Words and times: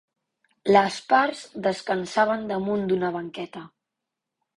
Les 0.75 0.95
parts 1.11 1.43
descansaven 1.67 2.47
damunt 2.53 2.87
d'una 2.93 3.13
banqueta. 3.19 3.63